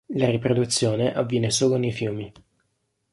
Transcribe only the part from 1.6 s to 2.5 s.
nei fiumi.